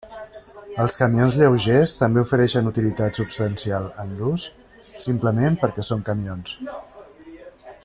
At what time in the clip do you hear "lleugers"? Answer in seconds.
1.41-1.93